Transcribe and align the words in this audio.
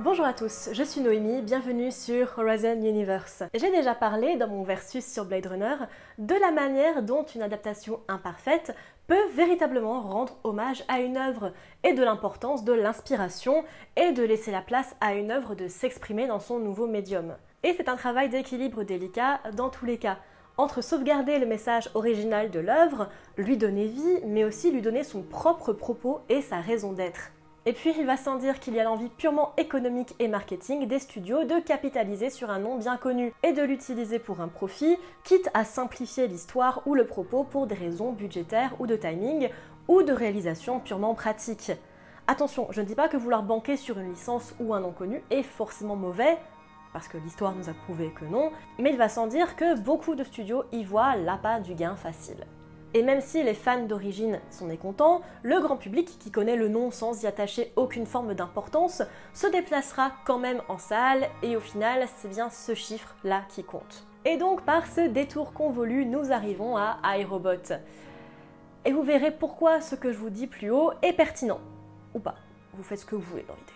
Bonjour 0.00 0.26
à 0.26 0.34
tous, 0.34 0.68
je 0.72 0.82
suis 0.82 1.00
Noémie, 1.00 1.40
bienvenue 1.40 1.90
sur 1.90 2.38
Horizon 2.38 2.82
Universe. 2.82 3.44
J'ai 3.54 3.70
déjà 3.70 3.94
parlé 3.94 4.36
dans 4.36 4.46
mon 4.46 4.62
versus 4.62 5.02
sur 5.02 5.24
Blade 5.24 5.46
Runner 5.46 5.74
de 6.18 6.34
la 6.34 6.50
manière 6.50 7.02
dont 7.02 7.24
une 7.24 7.40
adaptation 7.40 8.00
imparfaite 8.06 8.76
peut 9.06 9.26
véritablement 9.34 10.02
rendre 10.02 10.36
hommage 10.44 10.84
à 10.88 11.00
une 11.00 11.16
œuvre 11.16 11.54
et 11.82 11.94
de 11.94 12.04
l'importance 12.04 12.62
de 12.62 12.74
l'inspiration 12.74 13.64
et 13.96 14.12
de 14.12 14.22
laisser 14.22 14.50
la 14.50 14.60
place 14.60 14.94
à 15.00 15.14
une 15.14 15.30
œuvre 15.30 15.54
de 15.54 15.66
s'exprimer 15.66 16.26
dans 16.26 16.40
son 16.40 16.58
nouveau 16.58 16.86
médium. 16.86 17.34
Et 17.62 17.72
c'est 17.74 17.88
un 17.88 17.96
travail 17.96 18.28
d'équilibre 18.28 18.82
délicat 18.82 19.40
dans 19.54 19.70
tous 19.70 19.86
les 19.86 19.96
cas 19.96 20.18
entre 20.58 20.82
sauvegarder 20.82 21.38
le 21.38 21.46
message 21.46 21.88
original 21.94 22.50
de 22.50 22.60
l'œuvre, 22.60 23.08
lui 23.38 23.56
donner 23.56 23.86
vie, 23.86 24.20
mais 24.26 24.44
aussi 24.44 24.70
lui 24.70 24.82
donner 24.82 25.04
son 25.04 25.22
propre 25.22 25.72
propos 25.72 26.20
et 26.28 26.42
sa 26.42 26.60
raison 26.60 26.92
d'être. 26.92 27.30
Et 27.68 27.72
puis 27.72 27.92
il 27.98 28.06
va 28.06 28.16
sans 28.16 28.36
dire 28.36 28.60
qu'il 28.60 28.74
y 28.74 28.80
a 28.80 28.84
l'envie 28.84 29.08
purement 29.08 29.52
économique 29.56 30.14
et 30.20 30.28
marketing 30.28 30.86
des 30.86 31.00
studios 31.00 31.42
de 31.42 31.58
capitaliser 31.58 32.30
sur 32.30 32.48
un 32.48 32.60
nom 32.60 32.78
bien 32.78 32.96
connu 32.96 33.32
et 33.42 33.52
de 33.52 33.62
l'utiliser 33.62 34.20
pour 34.20 34.40
un 34.40 34.46
profit, 34.46 34.96
quitte 35.24 35.50
à 35.52 35.64
simplifier 35.64 36.28
l'histoire 36.28 36.82
ou 36.86 36.94
le 36.94 37.06
propos 37.06 37.42
pour 37.42 37.66
des 37.66 37.74
raisons 37.74 38.12
budgétaires 38.12 38.76
ou 38.78 38.86
de 38.86 38.94
timing 38.94 39.48
ou 39.88 40.04
de 40.04 40.12
réalisation 40.12 40.78
purement 40.78 41.14
pratique. 41.14 41.72
Attention, 42.28 42.68
je 42.70 42.82
ne 42.82 42.86
dis 42.86 42.94
pas 42.94 43.08
que 43.08 43.16
vouloir 43.16 43.42
banquer 43.42 43.76
sur 43.76 43.98
une 43.98 44.10
licence 44.10 44.54
ou 44.60 44.72
un 44.72 44.80
nom 44.80 44.92
connu 44.92 45.20
est 45.30 45.42
forcément 45.42 45.96
mauvais, 45.96 46.38
parce 46.92 47.08
que 47.08 47.18
l'histoire 47.18 47.54
nous 47.54 47.68
a 47.68 47.74
prouvé 47.74 48.12
que 48.12 48.24
non, 48.24 48.52
mais 48.78 48.90
il 48.90 48.96
va 48.96 49.08
sans 49.08 49.26
dire 49.26 49.56
que 49.56 49.76
beaucoup 49.80 50.14
de 50.14 50.22
studios 50.22 50.64
y 50.70 50.84
voient 50.84 51.16
l'appât 51.16 51.58
du 51.58 51.74
gain 51.74 51.96
facile. 51.96 52.46
Et 52.96 53.02
même 53.02 53.20
si 53.20 53.42
les 53.42 53.52
fans 53.52 53.84
d'origine 53.84 54.40
sont 54.48 54.64
mécontents, 54.64 55.20
le 55.42 55.60
grand 55.60 55.76
public 55.76 56.18
qui 56.18 56.30
connaît 56.30 56.56
le 56.56 56.68
nom 56.68 56.90
sans 56.90 57.22
y 57.22 57.26
attacher 57.26 57.70
aucune 57.76 58.06
forme 58.06 58.32
d'importance 58.32 59.02
se 59.34 59.46
déplacera 59.48 60.12
quand 60.24 60.38
même 60.38 60.62
en 60.70 60.78
salle 60.78 61.28
et 61.42 61.58
au 61.58 61.60
final 61.60 62.06
c'est 62.16 62.30
bien 62.30 62.48
ce 62.48 62.72
chiffre-là 62.74 63.42
qui 63.50 63.64
compte. 63.64 64.06
Et 64.24 64.38
donc 64.38 64.62
par 64.62 64.86
ce 64.86 65.08
détour 65.08 65.52
convolu, 65.52 66.06
nous 66.06 66.32
arrivons 66.32 66.78
à 66.78 66.96
iRobot. 67.18 67.74
Et 68.86 68.92
vous 68.92 69.02
verrez 69.02 69.30
pourquoi 69.30 69.82
ce 69.82 69.94
que 69.94 70.10
je 70.10 70.16
vous 70.16 70.30
dis 70.30 70.46
plus 70.46 70.70
haut 70.70 70.92
est 71.02 71.12
pertinent. 71.12 71.60
Ou 72.14 72.18
pas, 72.18 72.36
vous 72.72 72.82
faites 72.82 73.00
ce 73.00 73.04
que 73.04 73.14
vous 73.14 73.20
voulez 73.20 73.44
dans 73.46 73.56
l'idée. 73.56 73.72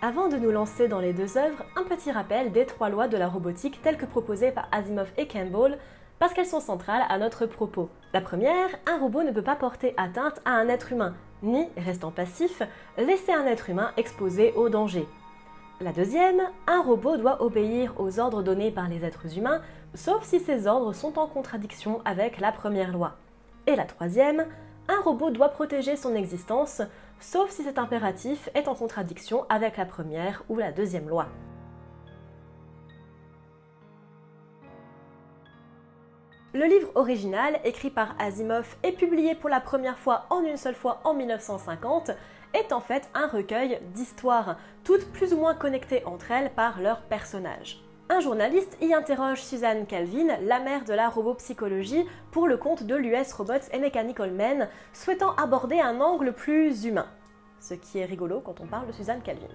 Avant 0.00 0.28
de 0.28 0.38
nous 0.38 0.50
lancer 0.50 0.88
dans 0.88 1.00
les 1.00 1.12
deux 1.12 1.36
œuvres, 1.36 1.62
un 1.76 1.82
petit 1.82 2.10
rappel 2.10 2.52
des 2.52 2.64
trois 2.64 2.88
lois 2.88 3.06
de 3.06 3.18
la 3.18 3.28
robotique 3.28 3.82
telles 3.82 3.98
que 3.98 4.06
proposées 4.06 4.50
par 4.50 4.66
Asimov 4.72 5.12
et 5.18 5.28
Campbell 5.28 5.78
parce 6.20 6.34
qu'elles 6.34 6.46
sont 6.46 6.60
centrales 6.60 7.02
à 7.08 7.18
notre 7.18 7.46
propos. 7.46 7.88
La 8.12 8.20
première, 8.20 8.68
un 8.86 8.98
robot 8.98 9.24
ne 9.24 9.32
peut 9.32 9.42
pas 9.42 9.56
porter 9.56 9.94
atteinte 9.96 10.40
à 10.44 10.50
un 10.50 10.68
être 10.68 10.92
humain, 10.92 11.14
ni, 11.42 11.66
restant 11.78 12.10
passif, 12.10 12.62
laisser 12.98 13.32
un 13.32 13.46
être 13.46 13.70
humain 13.70 13.90
exposé 13.96 14.52
au 14.52 14.68
danger. 14.68 15.08
La 15.80 15.92
deuxième, 15.92 16.42
un 16.66 16.82
robot 16.82 17.16
doit 17.16 17.42
obéir 17.42 17.94
aux 17.98 18.20
ordres 18.20 18.42
donnés 18.42 18.70
par 18.70 18.86
les 18.86 19.02
êtres 19.02 19.38
humains, 19.38 19.62
sauf 19.94 20.22
si 20.22 20.40
ces 20.40 20.66
ordres 20.66 20.92
sont 20.92 21.18
en 21.18 21.26
contradiction 21.26 22.02
avec 22.04 22.38
la 22.38 22.52
première 22.52 22.92
loi. 22.92 23.16
Et 23.66 23.74
la 23.74 23.84
troisième, 23.84 24.44
un 24.88 25.00
robot 25.00 25.30
doit 25.30 25.48
protéger 25.48 25.96
son 25.96 26.14
existence, 26.14 26.82
sauf 27.18 27.48
si 27.48 27.62
cet 27.62 27.78
impératif 27.78 28.50
est 28.54 28.68
en 28.68 28.74
contradiction 28.74 29.46
avec 29.48 29.78
la 29.78 29.86
première 29.86 30.42
ou 30.50 30.58
la 30.58 30.70
deuxième 30.70 31.08
loi. 31.08 31.28
Le 36.52 36.64
livre 36.64 36.90
original, 36.96 37.60
écrit 37.62 37.90
par 37.90 38.16
Asimov 38.18 38.74
et 38.82 38.90
publié 38.90 39.36
pour 39.36 39.48
la 39.48 39.60
première 39.60 39.98
fois 39.98 40.26
en 40.30 40.42
une 40.44 40.56
seule 40.56 40.74
fois 40.74 41.00
en 41.04 41.14
1950, 41.14 42.10
est 42.54 42.72
en 42.72 42.80
fait 42.80 43.08
un 43.14 43.28
recueil 43.28 43.78
d'histoires, 43.94 44.56
toutes 44.82 45.12
plus 45.12 45.32
ou 45.32 45.36
moins 45.36 45.54
connectées 45.54 46.04
entre 46.06 46.32
elles 46.32 46.50
par 46.50 46.80
leurs 46.80 47.02
personnages. 47.02 47.80
Un 48.08 48.18
journaliste 48.18 48.76
y 48.80 48.92
interroge 48.92 49.40
Suzanne 49.40 49.86
Calvin, 49.86 50.36
la 50.42 50.58
mère 50.58 50.84
de 50.84 50.92
la 50.92 51.08
robopsychologie, 51.08 52.04
pour 52.32 52.48
le 52.48 52.56
compte 52.56 52.82
de 52.82 52.96
l'US 52.96 53.32
Robots 53.32 53.70
and 53.72 53.78
Mechanical 53.78 54.32
Men, 54.32 54.68
souhaitant 54.92 55.36
aborder 55.36 55.78
un 55.78 56.00
angle 56.00 56.32
plus 56.32 56.84
humain. 56.84 57.06
Ce 57.60 57.74
qui 57.74 58.00
est 58.00 58.06
rigolo 58.06 58.40
quand 58.40 58.60
on 58.60 58.66
parle 58.66 58.88
de 58.88 58.92
Suzanne 58.92 59.22
Calvin. 59.22 59.46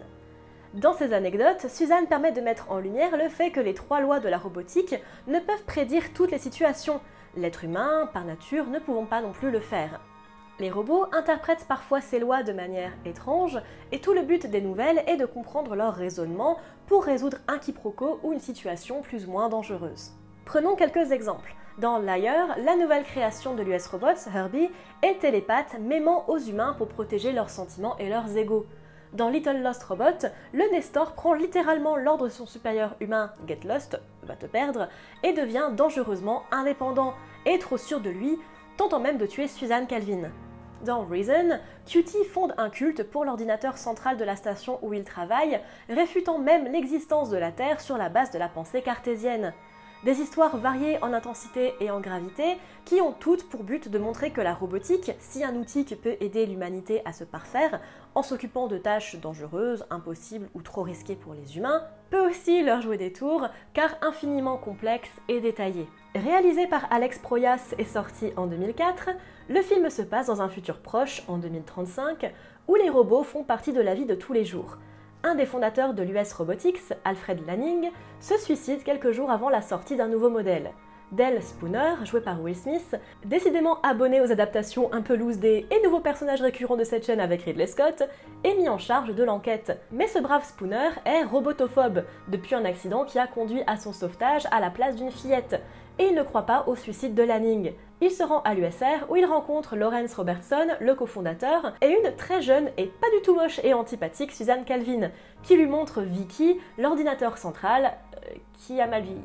Dans 0.74 0.94
ces 0.94 1.14
anecdotes, 1.14 1.70
Suzanne 1.70 2.08
permet 2.08 2.32
de 2.32 2.42
mettre 2.42 2.72
en 2.72 2.80
lumière 2.80 3.16
le 3.16 3.30
fait 3.30 3.52
que 3.52 3.60
les 3.60 3.74
trois 3.74 4.02
lois 4.02 4.20
de 4.20 4.28
la 4.28 4.38
robotique 4.38 4.96
ne 5.28 5.40
peuvent 5.40 5.64
prédire 5.66 6.14
toutes 6.14 6.32
les 6.32 6.38
situations. 6.38 7.00
L'être 7.38 7.64
humain, 7.64 8.10
par 8.14 8.26
nature, 8.26 8.66
ne 8.66 8.80
pouvons 8.80 9.06
pas 9.06 9.22
non 9.22 9.32
plus 9.32 9.52
le 9.52 9.60
faire. 9.60 10.02
Les 10.60 10.72
robots 10.72 11.08
interprètent 11.12 11.66
parfois 11.68 12.00
ces 12.00 12.20
lois 12.20 12.42
de 12.42 12.54
manière 12.54 12.94
étrange, 13.06 13.60
et 13.92 14.00
tout 14.00 14.14
le 14.14 14.22
but 14.22 14.48
des 14.48 14.62
nouvelles 14.62 15.04
est 15.06 15.18
de 15.18 15.26
comprendre 15.26 15.76
leur 15.76 15.94
raisonnement 15.94 16.58
pour 16.88 17.04
résoudre 17.04 17.38
un 17.48 17.58
quiproquo 17.58 18.20
ou 18.24 18.32
une 18.32 18.40
situation 18.40 19.02
plus 19.02 19.28
ou 19.28 19.32
moins 19.32 19.50
dangereuse. 19.50 20.12
Prenons 20.46 20.76
quelques 20.76 21.12
exemples. 21.12 21.54
Dans 21.78 21.98
Liar, 21.98 22.56
la 22.64 22.78
nouvelle 22.78 23.04
création 23.04 23.54
de 23.54 23.62
l'US 23.62 23.86
Robots, 23.88 24.30
Herbie, 24.34 24.70
est 25.02 25.20
télépathe, 25.20 25.78
m'aimant 25.82 26.24
aux 26.30 26.38
humains 26.38 26.74
pour 26.78 26.88
protéger 26.88 27.34
leurs 27.34 27.50
sentiments 27.50 27.98
et 27.98 28.08
leurs 28.08 28.38
égaux. 28.38 28.66
Dans 29.16 29.30
Little 29.30 29.62
Lost 29.62 29.82
Robot, 29.84 30.28
le 30.52 30.70
Nestor 30.74 31.14
prend 31.14 31.34
littéralement 31.34 31.96
l'ordre 31.96 32.26
de 32.26 32.30
son 32.30 32.46
supérieur 32.46 32.98
humain, 33.00 33.32
Get 33.48 33.60
Lost, 33.64 33.98
va 34.24 34.36
te 34.36 34.46
perdre, 34.46 34.90
et 35.24 35.32
devient 35.32 35.70
dangereusement 35.72 36.44
indépendant, 36.52 37.14
et 37.46 37.58
trop 37.58 37.78
sûr 37.78 38.02
de 38.02 38.10
lui, 38.10 38.38
tentant 38.76 39.00
même 39.00 39.18
de 39.18 39.26
tuer 39.26 39.48
Suzanne 39.48 39.88
Calvin. 39.88 40.30
Dans 40.84 41.06
Reason, 41.06 41.60
Cutie 41.88 42.26
fonde 42.26 42.54
un 42.58 42.70
culte 42.70 43.04
pour 43.04 43.24
l'ordinateur 43.24 43.78
central 43.78 44.18
de 44.18 44.26
la 44.26 44.36
station 44.36 44.80
où 44.82 44.94
il 44.94 45.06
travaille, 45.06 45.62
réfutant 45.88 46.38
même 46.38 46.70
l'existence 46.70 47.30
de 47.30 47.38
la 47.38 47.54
Terre 47.54 47.80
sur 47.80 47.98
la 47.98 48.10
base 48.10 48.32
de 48.32 48.38
la 48.38 48.50
pensée 48.50 48.82
cartésienne. 48.82 49.54
Des 50.06 50.22
histoires 50.22 50.58
variées 50.58 51.00
en 51.02 51.14
intensité 51.14 51.74
et 51.80 51.90
en 51.90 52.00
gravité 52.00 52.58
qui 52.86 53.02
ont 53.02 53.12
toutes 53.12 53.50
pour 53.50 53.64
but 53.64 53.90
de 53.90 53.98
montrer 53.98 54.30
que 54.30 54.40
la 54.40 54.54
robotique, 54.54 55.12
si 55.18 55.44
un 55.44 55.56
outil 55.56 55.84
qui 55.84 55.96
peut 55.96 56.16
aider 56.20 56.46
l'humanité 56.46 57.02
à 57.06 57.12
se 57.12 57.24
parfaire 57.24 57.82
en 58.14 58.22
s'occupant 58.22 58.68
de 58.68 58.78
tâches 58.78 59.16
dangereuses, 59.16 59.84
impossibles 59.90 60.48
ou 60.54 60.62
trop 60.62 60.84
risquées 60.84 61.16
pour 61.16 61.34
les 61.34 61.58
humains, 61.58 61.82
peut 62.12 62.20
aussi 62.20 62.62
leur 62.62 62.84
jouer 62.84 62.98
des 62.98 63.14
tours 63.14 63.48
car 63.74 63.96
infiniment 64.04 64.58
complexe 64.58 65.10
et 65.28 65.42
détaillé. 65.42 65.88
Réalisé 66.14 66.68
par 66.68 66.86
Alex 66.94 67.18
Proyas 67.18 67.74
et 67.80 67.86
sorti 67.86 68.32
en 68.38 68.46
2004, 68.46 69.10
le 69.50 69.62
film 69.64 69.90
se 69.90 70.04
passe 70.04 70.28
dans 70.28 70.40
un 70.40 70.50
futur 70.50 70.82
proche, 70.82 71.24
en 71.28 71.40
2035, 71.40 72.32
où 72.68 72.76
les 72.76 72.92
robots 72.92 73.24
font 73.24 73.44
partie 73.44 73.74
de 73.74 73.82
la 73.82 73.96
vie 73.96 74.06
de 74.06 74.14
tous 74.14 74.34
les 74.34 74.46
jours 74.46 74.78
un 75.26 75.34
des 75.34 75.48
fondateurs 75.48 75.96
de 75.96 76.04
l'US 76.04 76.32
Robotics, 76.34 76.94
Alfred 77.04 77.46
Lanning, 77.48 77.90
se 78.20 78.38
suicide 78.38 78.84
quelques 78.84 79.12
jours 79.12 79.32
avant 79.32 79.50
la 79.50 79.64
sortie 79.64 79.96
d'un 79.96 80.08
nouveau 80.08 80.30
modèle. 80.30 80.72
Dell 81.12 81.42
Spooner, 81.42 81.96
joué 82.04 82.22
par 82.22 82.42
Will 82.42 82.56
Smith, 82.56 82.96
décidément 83.26 83.82
abonné 83.82 84.22
aux 84.22 84.32
adaptations 84.32 84.94
un 84.94 85.02
peu 85.02 85.16
loose 85.16 85.40
des 85.40 85.66
et 85.72 85.84
nouveaux 85.84 86.00
personnages 86.00 86.42
récurrents 86.42 86.78
de 86.78 86.84
cette 86.84 87.06
chaîne 87.06 87.20
avec 87.20 87.42
Ridley 87.42 87.66
Scott, 87.66 88.04
est 88.44 88.56
mis 88.56 88.70
en 88.70 88.78
charge 88.78 89.16
de 89.16 89.24
l'enquête. 89.24 89.80
Mais 89.92 90.08
ce 90.08 90.20
brave 90.20 90.46
Spooner 90.46 90.90
est 91.06 91.24
robotophobe, 91.24 92.04
depuis 92.28 92.54
un 92.54 92.66
accident 92.66 93.04
qui 93.04 93.18
a 93.18 93.26
conduit 93.26 93.64
à 93.66 93.78
son 93.78 93.94
sauvetage 93.94 94.44
à 94.52 94.60
la 94.60 94.70
place 94.70 94.96
d'une 94.96 95.12
fillette, 95.12 95.60
et 96.00 96.08
il 96.08 96.16
ne 96.16 96.24
croit 96.24 96.46
pas 96.46 96.66
au 96.68 96.76
suicide 96.76 97.16
de 97.16 97.24
Lanning. 97.24 97.74
Il 98.02 98.12
se 98.12 98.24
rend 98.24 98.42
à 98.42 98.54
l'USR 98.54 99.06
où 99.10 99.16
il 99.16 99.26
rencontre 99.26 99.76
Lawrence 99.76 100.14
Robertson, 100.16 100.68
le 100.82 100.96
cofondateur, 100.96 101.74
et 101.82 101.88
une 101.88 102.16
très 102.16 102.42
jeune 102.42 102.70
et 102.78 102.88
pas 102.88 103.10
du 103.16 103.22
tout 103.22 103.36
moche 103.36 103.60
et 103.64 103.74
antipathique 103.74 104.32
Suzanne 104.32 104.66
Calvin, 104.66 105.12
qui 105.44 105.56
lui 105.56 105.68
montre 105.68 106.02
Vicky, 106.02 106.60
l'ordinateur 106.78 107.38
central, 107.38 107.94
euh, 108.16 108.36
qui 108.54 108.82
a 108.82 108.88
mal 108.88 109.04
vie. 109.04 109.22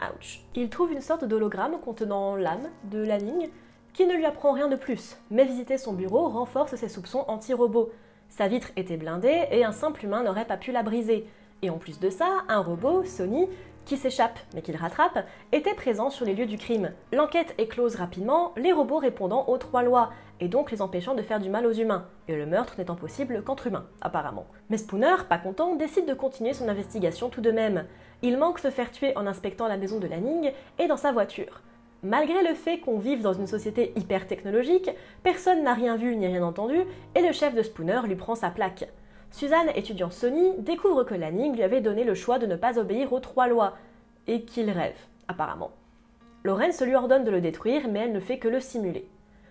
Ouch. 0.00 0.40
Il 0.54 0.68
trouve 0.68 0.92
une 0.92 1.00
sorte 1.00 1.24
d'hologramme 1.24 1.78
contenant 1.80 2.36
l'âme 2.36 2.68
de 2.84 2.98
Lanning, 3.02 3.48
qui 3.92 4.06
ne 4.06 4.14
lui 4.14 4.26
apprend 4.26 4.52
rien 4.52 4.68
de 4.68 4.76
plus, 4.76 5.16
mais 5.30 5.44
visiter 5.44 5.78
son 5.78 5.92
bureau 5.92 6.28
renforce 6.28 6.74
ses 6.76 6.88
soupçons 6.88 7.24
anti-robot. 7.28 7.90
Sa 8.28 8.46
vitre 8.46 8.70
était 8.76 8.96
blindée 8.96 9.46
et 9.50 9.64
un 9.64 9.72
simple 9.72 10.04
humain 10.04 10.22
n'aurait 10.22 10.44
pas 10.44 10.56
pu 10.56 10.70
la 10.72 10.82
briser. 10.82 11.26
Et 11.62 11.70
en 11.70 11.78
plus 11.78 11.98
de 11.98 12.10
ça, 12.10 12.26
un 12.48 12.60
robot, 12.60 13.04
Sony, 13.04 13.48
qui 13.88 13.96
s'échappe 13.96 14.38
mais 14.54 14.60
qu'il 14.62 14.76
rattrape, 14.76 15.26
était 15.50 15.74
présent 15.74 16.10
sur 16.10 16.26
les 16.26 16.34
lieux 16.34 16.46
du 16.46 16.58
crime. 16.58 16.92
L'enquête 17.12 17.54
est 17.58 17.66
close 17.66 17.96
rapidement, 17.96 18.52
les 18.56 18.72
robots 18.72 18.98
répondant 18.98 19.46
aux 19.48 19.56
trois 19.56 19.82
lois, 19.82 20.10
et 20.40 20.48
donc 20.48 20.70
les 20.70 20.82
empêchant 20.82 21.14
de 21.14 21.22
faire 21.22 21.40
du 21.40 21.48
mal 21.48 21.66
aux 21.66 21.72
humains, 21.72 22.06
et 22.28 22.36
le 22.36 22.44
meurtre 22.44 22.74
n'étant 22.76 22.94
possible 22.94 23.42
qu'entre 23.42 23.66
humains, 23.66 23.86
apparemment. 24.02 24.46
Mais 24.68 24.76
Spooner, 24.76 25.16
pas 25.28 25.38
content, 25.38 25.74
décide 25.74 26.06
de 26.06 26.12
continuer 26.12 26.52
son 26.52 26.68
investigation 26.68 27.30
tout 27.30 27.40
de 27.40 27.50
même. 27.50 27.86
Il 28.20 28.36
manque 28.36 28.58
se 28.58 28.70
faire 28.70 28.90
tuer 28.90 29.16
en 29.16 29.26
inspectant 29.26 29.66
la 29.66 29.78
maison 29.78 29.98
de 29.98 30.06
Lanning 30.06 30.52
et 30.78 30.86
dans 30.86 30.98
sa 30.98 31.10
voiture. 31.10 31.62
Malgré 32.02 32.46
le 32.46 32.54
fait 32.54 32.78
qu'on 32.78 32.98
vive 32.98 33.22
dans 33.22 33.32
une 33.32 33.46
société 33.46 33.92
hyper 33.96 34.26
technologique, 34.26 34.90
personne 35.22 35.64
n'a 35.64 35.72
rien 35.74 35.96
vu 35.96 36.14
ni 36.14 36.26
rien 36.26 36.42
entendu, 36.42 36.78
et 37.14 37.22
le 37.22 37.32
chef 37.32 37.54
de 37.54 37.62
Spooner 37.62 38.00
lui 38.04 38.16
prend 38.16 38.34
sa 38.34 38.50
plaque. 38.50 38.88
Suzanne, 39.30 39.70
étudiant 39.74 40.10
Sony, 40.10 40.52
découvre 40.58 41.04
que 41.04 41.14
Lanning 41.14 41.54
lui 41.54 41.62
avait 41.62 41.80
donné 41.80 42.04
le 42.04 42.14
choix 42.14 42.38
de 42.38 42.46
ne 42.46 42.56
pas 42.56 42.78
obéir 42.78 43.12
aux 43.12 43.20
trois 43.20 43.48
lois, 43.48 43.74
et 44.26 44.42
qu'il 44.42 44.70
rêve, 44.70 44.98
apparemment. 45.28 45.70
Lawrence 46.44 46.80
lui 46.82 46.94
ordonne 46.94 47.24
de 47.24 47.30
le 47.30 47.40
détruire, 47.40 47.88
mais 47.88 48.00
elle 48.00 48.12
ne 48.12 48.20
fait 48.20 48.38
que 48.38 48.48
le 48.48 48.60
simuler. 48.60 49.08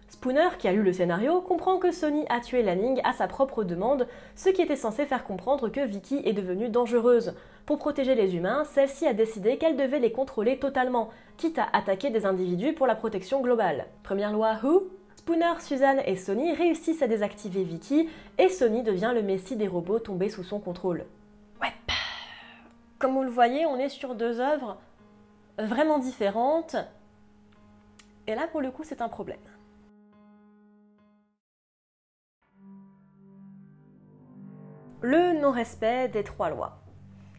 Spooner, 0.10 0.50
qui 0.58 0.70
a 0.70 0.72
lu 0.72 0.84
le 0.84 0.94
scénario, 0.94 1.42
comprend 1.42 1.78
que 1.80 1.92
Sony 1.92 2.26
a 2.30 2.40
tué 2.40 2.64
Lanning 2.64 3.02
à 3.04 3.12
sa 3.12 3.28
propre 3.28 3.64
demande, 3.64 4.08
ce 4.36 4.50
qui 4.50 4.62
était 4.62 4.78
censé 4.78 5.06
faire 5.06 5.26
comprendre 5.26 5.68
que 5.68 5.86
Vicky 5.86 6.22
est 6.24 6.34
devenue 6.34 6.70
dangereuse. 6.70 7.34
Pour 7.66 7.78
protéger 7.78 8.16
les 8.16 8.36
humains, 8.36 8.64
celle-ci 8.64 9.06
a 9.06 9.14
décidé 9.14 9.58
qu'elle 9.58 9.76
devait 9.76 10.00
les 10.00 10.14
contrôler 10.14 10.60
totalement, 10.60 11.10
quitte 11.36 11.60
à 11.60 11.68
attaquer 11.74 12.10
des 12.10 12.26
individus 12.26 12.74
pour 12.74 12.88
la 12.88 12.96
protection 12.96 13.42
globale. 13.42 13.88
Première 14.04 14.32
loi 14.32 14.56
Who? 14.64 14.88
Spooner, 15.28 15.60
Suzanne 15.60 16.02
et 16.06 16.16
Sony 16.16 16.54
réussissent 16.54 17.02
à 17.02 17.08
désactiver 17.08 17.66
Vicky 17.66 18.08
et 18.38 18.48
Sony 18.48 18.82
devient 18.82 19.12
le 19.14 19.22
messie 19.22 19.58
des 19.58 19.68
robots 19.68 20.00
tombés 20.00 20.30
sous 20.30 20.46
son 20.46 20.62
contrôle. 20.62 21.06
Ouais. 21.62 21.74
Comme 22.98 23.12
vous 23.12 23.24
le 23.24 23.30
voyez, 23.30 23.66
on 23.66 23.78
est 23.78 23.90
sur 23.90 24.16
deux 24.16 24.40
œuvres 24.40 24.78
vraiment 25.60 26.00
différentes. 26.00 26.78
Et 28.26 28.36
là, 28.36 28.48
pour 28.48 28.62
le 28.62 28.72
coup, 28.72 28.86
c'est 28.86 29.02
un 29.02 29.10
problème. 29.10 29.38
Le 35.02 35.42
non-respect 35.42 36.08
des 36.08 36.24
trois 36.24 36.52
lois. 36.52 36.80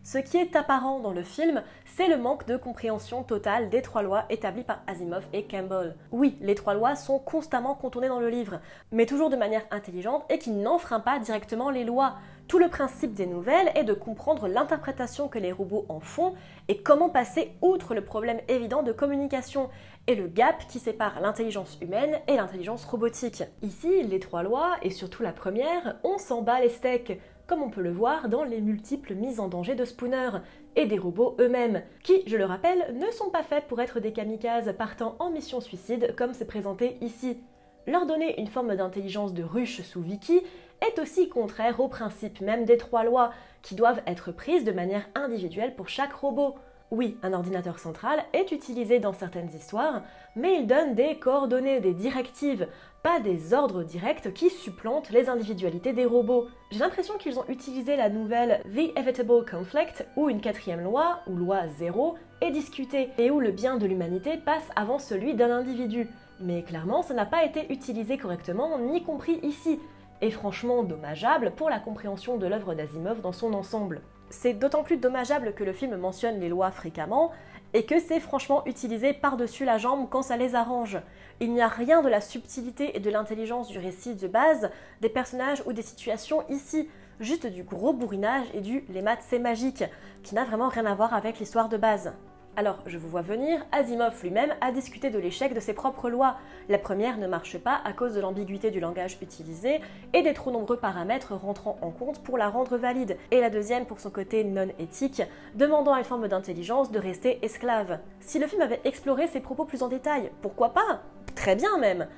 Ce 0.02 0.18
qui 0.18 0.36
est 0.36 0.56
apparent 0.56 1.00
dans 1.00 1.12
le 1.12 1.22
film, 1.22 1.62
c'est 1.84 2.08
le 2.08 2.16
manque 2.16 2.46
de 2.46 2.56
compréhension 2.56 3.22
totale 3.22 3.68
des 3.68 3.82
trois 3.82 4.02
lois 4.02 4.24
établies 4.30 4.62
par 4.62 4.80
Asimov 4.86 5.26
et 5.32 5.44
Campbell. 5.44 5.96
Oui, 6.12 6.36
les 6.40 6.54
trois 6.54 6.74
lois 6.74 6.96
sont 6.96 7.18
constamment 7.18 7.74
contournées 7.74 8.08
dans 8.08 8.20
le 8.20 8.30
livre, 8.30 8.60
mais 8.92 9.06
toujours 9.06 9.30
de 9.30 9.36
manière 9.36 9.66
intelligente 9.70 10.24
et 10.30 10.38
qui 10.38 10.50
n'enfreint 10.50 11.00
pas 11.00 11.18
directement 11.18 11.70
les 11.70 11.84
lois. 11.84 12.14
Tout 12.48 12.58
le 12.58 12.68
principe 12.68 13.12
des 13.12 13.26
nouvelles 13.26 13.70
est 13.74 13.84
de 13.84 13.92
comprendre 13.92 14.48
l'interprétation 14.48 15.28
que 15.28 15.38
les 15.38 15.52
robots 15.52 15.84
en 15.90 16.00
font 16.00 16.32
et 16.68 16.78
comment 16.78 17.10
passer 17.10 17.52
outre 17.60 17.94
le 17.94 18.02
problème 18.02 18.40
évident 18.48 18.82
de 18.82 18.90
communication 18.90 19.68
et 20.06 20.14
le 20.14 20.28
gap 20.28 20.66
qui 20.66 20.78
sépare 20.78 21.20
l'intelligence 21.20 21.76
humaine 21.82 22.18
et 22.26 22.36
l'intelligence 22.36 22.86
robotique. 22.86 23.42
Ici, 23.60 24.02
les 24.02 24.18
trois 24.18 24.42
lois, 24.42 24.76
et 24.80 24.88
surtout 24.88 25.22
la 25.22 25.32
première, 25.32 25.96
on 26.04 26.16
s'en 26.16 26.40
bat 26.40 26.60
les 26.60 26.70
steaks 26.70 27.20
comme 27.46 27.62
on 27.62 27.70
peut 27.70 27.82
le 27.82 27.92
voir 27.92 28.28
dans 28.28 28.44
les 28.44 28.60
multiples 28.60 29.14
mises 29.14 29.40
en 29.40 29.48
danger 29.48 29.74
de 29.74 29.86
Spooner, 29.86 30.30
et 30.76 30.84
des 30.86 30.98
robots 30.98 31.34
eux-mêmes, 31.40 31.82
qui, 32.02 32.22
je 32.26 32.36
le 32.36 32.44
rappelle, 32.44 32.94
ne 32.94 33.10
sont 33.10 33.30
pas 33.30 33.42
faits 33.42 33.66
pour 33.68 33.80
être 33.80 34.00
des 34.00 34.12
kamikazes 34.12 34.74
partant 34.76 35.16
en 35.18 35.30
mission 35.30 35.60
suicide 35.60 36.14
comme 36.16 36.34
c'est 36.34 36.46
présenté 36.46 36.98
ici. 37.00 37.38
Leur 37.86 38.04
donner 38.04 38.38
une 38.38 38.48
forme 38.48 38.76
d'intelligence 38.76 39.32
de 39.32 39.42
ruche 39.42 39.80
sous 39.80 40.02
Vicky 40.02 40.42
est 40.86 40.98
aussi 40.98 41.28
contraire 41.28 41.80
au 41.80 41.88
principe 41.88 42.40
même 42.40 42.64
des 42.64 42.76
trois 42.76 43.04
lois, 43.04 43.32
qui 43.62 43.74
doivent 43.74 44.02
être 44.06 44.32
prises 44.32 44.64
de 44.64 44.72
manière 44.72 45.08
individuelle 45.14 45.74
pour 45.74 45.88
chaque 45.88 46.12
robot. 46.12 46.54
Oui, 46.90 47.18
un 47.22 47.34
ordinateur 47.34 47.78
central 47.78 48.24
est 48.32 48.50
utilisé 48.50 48.98
dans 48.98 49.12
certaines 49.12 49.54
histoires, 49.54 50.02
mais 50.36 50.60
il 50.60 50.66
donne 50.66 50.94
des 50.94 51.18
coordonnées, 51.18 51.80
des 51.80 51.92
directives, 51.92 52.66
pas 53.02 53.20
des 53.20 53.52
ordres 53.52 53.82
directs 53.82 54.32
qui 54.32 54.48
supplantent 54.48 55.10
les 55.10 55.28
individualités 55.28 55.92
des 55.92 56.06
robots. 56.06 56.48
J'ai 56.70 56.78
l'impression 56.78 57.18
qu'ils 57.18 57.38
ont 57.38 57.44
utilisé 57.48 57.94
la 57.94 58.08
nouvelle 58.08 58.62
The 58.74 58.96
Evitable 58.98 59.44
Conflict, 59.44 60.06
où 60.16 60.30
une 60.30 60.40
quatrième 60.40 60.82
loi, 60.82 61.20
ou 61.26 61.36
loi 61.36 61.68
zéro, 61.78 62.14
est 62.40 62.52
discutée, 62.52 63.10
et 63.18 63.30
où 63.30 63.38
le 63.38 63.50
bien 63.50 63.76
de 63.76 63.86
l'humanité 63.86 64.38
passe 64.38 64.70
avant 64.74 64.98
celui 64.98 65.34
d'un 65.34 65.50
individu. 65.50 66.08
Mais 66.40 66.62
clairement, 66.62 67.02
ça 67.02 67.12
n'a 67.12 67.26
pas 67.26 67.44
été 67.44 67.70
utilisé 67.70 68.16
correctement, 68.16 68.78
ni 68.78 69.02
compris 69.02 69.40
ici, 69.42 69.78
et 70.20 70.30
franchement 70.30 70.82
dommageable 70.82 71.52
pour 71.56 71.70
la 71.70 71.80
compréhension 71.80 72.36
de 72.36 72.46
l'œuvre 72.46 72.74
d'Asimov 72.74 73.20
dans 73.20 73.32
son 73.32 73.54
ensemble. 73.54 74.02
C'est 74.30 74.54
d'autant 74.54 74.82
plus 74.82 74.98
dommageable 74.98 75.54
que 75.54 75.64
le 75.64 75.72
film 75.72 75.96
mentionne 75.96 76.40
les 76.40 76.48
lois 76.48 76.70
fréquemment 76.70 77.32
et 77.74 77.84
que 77.84 77.98
c'est 78.00 78.20
franchement 78.20 78.62
utilisé 78.66 79.12
par-dessus 79.12 79.64
la 79.64 79.78
jambe 79.78 80.08
quand 80.10 80.22
ça 80.22 80.36
les 80.36 80.54
arrange. 80.54 80.98
Il 81.40 81.52
n'y 81.52 81.62
a 81.62 81.68
rien 81.68 82.02
de 82.02 82.08
la 82.08 82.20
subtilité 82.20 82.96
et 82.96 83.00
de 83.00 83.10
l'intelligence 83.10 83.68
du 83.68 83.78
récit 83.78 84.14
de 84.14 84.28
base, 84.28 84.70
des 85.00 85.08
personnages 85.08 85.62
ou 85.66 85.72
des 85.72 85.82
situations 85.82 86.42
ici, 86.48 86.88
juste 87.20 87.46
du 87.46 87.62
gros 87.62 87.92
bourrinage 87.92 88.46
et 88.54 88.60
du 88.60 88.84
les 88.88 89.02
maths 89.02 89.24
c'est 89.26 89.38
magique, 89.38 89.84
qui 90.22 90.34
n'a 90.34 90.44
vraiment 90.44 90.68
rien 90.68 90.86
à 90.86 90.94
voir 90.94 91.14
avec 91.14 91.38
l'histoire 91.38 91.68
de 91.68 91.76
base. 91.76 92.12
Alors, 92.58 92.78
je 92.86 92.98
vous 92.98 93.08
vois 93.08 93.22
venir, 93.22 93.64
Asimov 93.70 94.20
lui-même 94.20 94.52
a 94.60 94.72
discuté 94.72 95.10
de 95.10 95.18
l'échec 95.20 95.54
de 95.54 95.60
ses 95.60 95.74
propres 95.74 96.10
lois. 96.10 96.38
La 96.68 96.78
première 96.78 97.16
ne 97.16 97.28
marche 97.28 97.56
pas 97.56 97.80
à 97.84 97.92
cause 97.92 98.16
de 98.16 98.20
l'ambiguïté 98.20 98.72
du 98.72 98.80
langage 98.80 99.16
utilisé 99.22 99.80
et 100.12 100.22
des 100.22 100.34
trop 100.34 100.50
nombreux 100.50 100.76
paramètres 100.76 101.34
rentrant 101.34 101.78
en 101.82 101.92
compte 101.92 102.20
pour 102.24 102.36
la 102.36 102.48
rendre 102.48 102.76
valide, 102.76 103.16
et 103.30 103.40
la 103.40 103.48
deuxième 103.48 103.86
pour 103.86 104.00
son 104.00 104.10
côté 104.10 104.42
non 104.42 104.66
éthique, 104.80 105.22
demandant 105.54 105.92
à 105.92 106.00
une 106.00 106.04
forme 106.04 106.26
d'intelligence 106.26 106.90
de 106.90 106.98
rester 106.98 107.38
esclave. 107.44 108.00
Si 108.18 108.40
le 108.40 108.48
film 108.48 108.62
avait 108.62 108.80
exploré 108.82 109.28
ses 109.28 109.38
propos 109.38 109.64
plus 109.64 109.84
en 109.84 109.88
détail, 109.88 110.32
pourquoi 110.42 110.70
pas? 110.70 111.02
Très 111.36 111.54
bien 111.54 111.78
même 111.78 112.08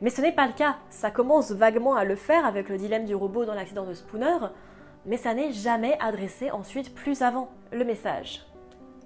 mais 0.00 0.08
ce 0.08 0.22
n'est 0.22 0.32
pas 0.32 0.46
le 0.46 0.54
cas. 0.54 0.76
Ça 0.88 1.10
commence 1.10 1.52
vaguement 1.52 1.94
à 1.94 2.04
le 2.04 2.16
faire 2.16 2.46
avec 2.46 2.70
le 2.70 2.78
dilemme 2.78 3.04
du 3.04 3.14
robot 3.14 3.44
dans 3.44 3.52
l'accident 3.52 3.84
de 3.84 3.92
Spooner, 3.92 4.38
mais 5.04 5.18
ça 5.18 5.34
n'est 5.34 5.52
jamais 5.52 5.98
adressé 6.00 6.50
ensuite 6.50 6.94
plus 6.94 7.20
avant. 7.20 7.50
Le 7.70 7.84
message. 7.84 8.49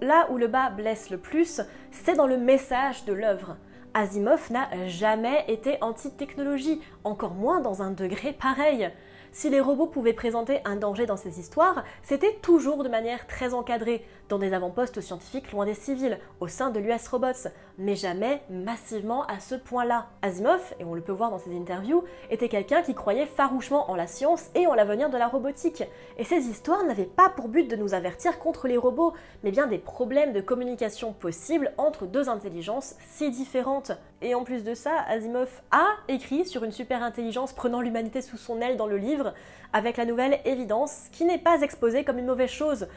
Là 0.01 0.27
où 0.31 0.39
le 0.39 0.49
bas 0.49 0.71
blesse 0.71 1.11
le 1.11 1.19
plus, 1.19 1.61
c'est 1.91 2.15
dans 2.15 2.27
le 2.27 2.37
message 2.37 3.05
de 3.05 3.13
l'œuvre. 3.13 3.57
Asimov 3.95 4.51
n'a 4.51 4.69
jamais 4.89 5.45
été 5.47 5.79
anti-technologie, 5.81 6.81
encore 7.05 7.35
moins 7.35 7.61
dans 7.61 7.83
un 7.83 7.93
degré 7.93 8.33
pareil. 8.33 8.91
Si 9.35 9.51
les 9.51 9.59
robots 9.59 9.89
pouvaient 9.89 10.13
présenter 10.13 10.61
un 10.65 10.77
danger 10.77 11.07
dans 11.07 11.17
ces 11.17 11.41
histoires, 11.41 11.83
c'était 12.05 12.39
toujours 12.41 12.85
de 12.85 12.89
manière 12.89 13.27
très 13.27 13.53
encadrée, 13.53 14.07
dans 14.29 14.39
des 14.39 14.55
avant-postes 14.55 15.01
scientifiques 15.01 15.51
loin 15.51 15.67
des 15.67 15.75
civils, 15.75 16.21
au 16.39 16.47
sein 16.47 16.71
de 16.71 16.79
l'US 16.79 17.09
Robots, 17.09 17.49
mais 17.77 17.97
jamais 17.97 18.43
massivement 18.49 19.27
à 19.27 19.41
ce 19.41 19.57
point-là. 19.57 20.07
Asimov, 20.23 20.75
et 20.79 20.85
on 20.85 20.95
le 20.95 21.01
peut 21.01 21.11
voir 21.11 21.33
dans 21.33 21.41
ses 21.41 21.55
interviews, 21.57 22.05
était 22.31 22.49
quelqu'un 22.49 22.83
qui 22.83 22.95
croyait 22.95 23.27
farouchement 23.27 23.91
en 23.91 23.97
la 23.97 24.07
science 24.07 24.51
et 24.55 24.69
en 24.69 24.75
l'avenir 24.75 25.11
de 25.11 25.19
la 25.19 25.27
robotique. 25.27 25.83
Et 26.17 26.23
ces 26.23 26.47
histoires 26.47 26.85
n'avaient 26.85 27.05
pas 27.05 27.29
pour 27.29 27.49
but 27.49 27.69
de 27.69 27.75
nous 27.75 27.93
avertir 27.93 28.39
contre 28.39 28.69
les 28.69 28.77
robots, 28.77 29.15
mais 29.43 29.51
bien 29.51 29.67
des 29.67 29.79
problèmes 29.79 30.33
de 30.33 30.41
communication 30.41 31.13
possibles 31.13 31.73
entre 31.77 32.07
deux 32.07 32.29
intelligences 32.29 32.95
si 33.09 33.33
différentes. 33.33 33.91
Et 34.23 34.37
en 34.37 34.45
plus 34.45 34.63
de 34.63 34.75
ça, 34.75 34.93
Asimov 35.09 35.51
a 35.73 35.87
écrit 36.07 36.47
sur 36.47 36.63
une 36.63 36.73
super 36.73 37.03
intelligence 37.03 37.53
prenant 37.53 37.81
l'humanité 37.81 38.23
sous 38.23 38.39
son 38.39 38.61
aile 38.61 38.77
dans 38.77 38.87
le 38.87 38.97
livre, 38.97 39.24
avec 39.73 39.97
la 39.97 40.05
nouvelle 40.05 40.41
évidence 40.45 41.09
qui 41.13 41.25
n'est 41.25 41.39
pas 41.39 41.61
exposée 41.63 42.05
comme 42.05 42.19
une 42.19 42.27
mauvaise 42.27 42.51
chose, 42.51 42.89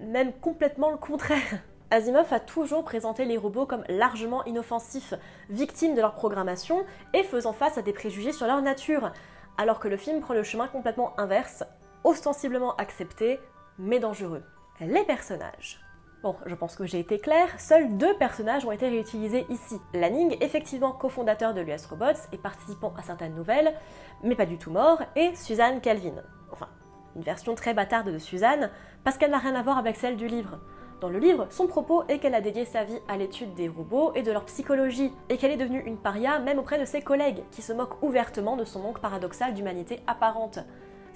même 0.00 0.32
complètement 0.32 0.90
le 0.90 0.96
contraire. 0.96 1.60
Asimov 1.90 2.32
a 2.32 2.40
toujours 2.40 2.84
présenté 2.84 3.24
les 3.24 3.36
robots 3.36 3.66
comme 3.66 3.84
largement 3.88 4.44
inoffensifs, 4.44 5.14
victimes 5.50 5.94
de 5.94 6.00
leur 6.00 6.14
programmation 6.14 6.84
et 7.14 7.22
faisant 7.22 7.52
face 7.52 7.78
à 7.78 7.82
des 7.82 7.92
préjugés 7.92 8.32
sur 8.32 8.46
leur 8.46 8.60
nature, 8.60 9.12
alors 9.56 9.78
que 9.78 9.88
le 9.88 9.96
film 9.96 10.20
prend 10.20 10.34
le 10.34 10.42
chemin 10.42 10.66
complètement 10.66 11.18
inverse, 11.18 11.64
ostensiblement 12.02 12.74
accepté, 12.76 13.38
mais 13.78 14.00
dangereux. 14.00 14.42
Les 14.80 15.04
personnages. 15.04 15.85
Bon, 16.22 16.34
je 16.46 16.54
pense 16.54 16.76
que 16.76 16.86
j'ai 16.86 16.98
été 16.98 17.18
claire, 17.18 17.60
seuls 17.60 17.96
deux 17.98 18.16
personnages 18.16 18.64
ont 18.64 18.72
été 18.72 18.88
réutilisés 18.88 19.44
ici. 19.50 19.78
Lanning, 19.92 20.36
effectivement 20.40 20.92
cofondateur 20.92 21.52
de 21.52 21.60
l'US 21.60 21.84
Robots 21.86 22.18
et 22.32 22.38
participant 22.38 22.92
à 22.96 23.02
certaines 23.02 23.34
nouvelles, 23.34 23.74
mais 24.22 24.34
pas 24.34 24.46
du 24.46 24.56
tout 24.56 24.70
mort, 24.70 25.02
et 25.14 25.34
Suzanne 25.34 25.80
Calvin. 25.82 26.14
Enfin, 26.50 26.68
une 27.16 27.22
version 27.22 27.54
très 27.54 27.74
bâtarde 27.74 28.10
de 28.10 28.18
Suzanne, 28.18 28.70
parce 29.04 29.18
qu'elle 29.18 29.30
n'a 29.30 29.38
rien 29.38 29.54
à 29.54 29.62
voir 29.62 29.76
avec 29.76 29.96
celle 29.96 30.16
du 30.16 30.26
livre. 30.26 30.58
Dans 31.00 31.10
le 31.10 31.18
livre, 31.18 31.46
son 31.50 31.66
propos 31.66 32.04
est 32.08 32.18
qu'elle 32.18 32.34
a 32.34 32.40
dédié 32.40 32.64
sa 32.64 32.82
vie 32.82 32.98
à 33.08 33.18
l'étude 33.18 33.52
des 33.52 33.68
robots 33.68 34.12
et 34.14 34.22
de 34.22 34.32
leur 34.32 34.46
psychologie, 34.46 35.12
et 35.28 35.36
qu'elle 35.36 35.52
est 35.52 35.58
devenue 35.58 35.84
une 35.84 35.98
paria 35.98 36.38
même 36.38 36.58
auprès 36.58 36.80
de 36.80 36.86
ses 36.86 37.02
collègues, 37.02 37.42
qui 37.50 37.60
se 37.60 37.74
moquent 37.74 38.02
ouvertement 38.02 38.56
de 38.56 38.64
son 38.64 38.80
manque 38.80 39.00
paradoxal 39.00 39.52
d'humanité 39.52 40.00
apparente. 40.06 40.60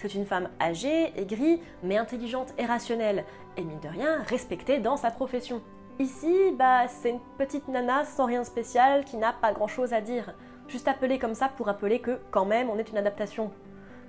C'est 0.01 0.15
une 0.15 0.25
femme 0.25 0.49
âgée, 0.59 1.13
aigrie, 1.21 1.61
mais 1.83 1.99
intelligente 1.99 2.55
et 2.57 2.65
rationnelle, 2.65 3.23
et 3.59 3.63
mine 3.63 3.81
de 3.81 3.89
rien, 3.89 4.23
respectée 4.23 4.79
dans 4.79 4.97
sa 4.97 5.11
profession. 5.11 5.61
Ici, 5.99 6.35
bah, 6.59 6.89
c'est 6.89 7.11
une 7.11 7.21
petite 7.37 7.69
nana 7.69 8.07
sans 8.07 8.25
rien 8.25 8.41
de 8.41 8.47
spécial 8.47 9.05
qui 9.05 9.19
n'a 9.19 9.35
pas 9.35 9.53
grand 9.53 9.67
chose 9.67 9.93
à 9.93 10.01
dire. 10.01 10.33
Juste 10.69 10.89
appelée 10.89 11.19
comme 11.19 11.35
ça 11.35 11.51
pour 11.55 11.67
rappeler 11.67 11.99
que, 11.99 12.19
quand 12.31 12.47
même, 12.47 12.71
on 12.71 12.79
est 12.79 12.89
une 12.89 12.97
adaptation. 12.97 13.51